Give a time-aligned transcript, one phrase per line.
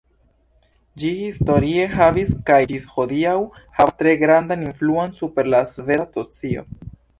[1.01, 3.37] Ĝi historie havis kaj ĝis hodiaŭ
[3.81, 6.69] havas tre grandan influon super la sveda socio.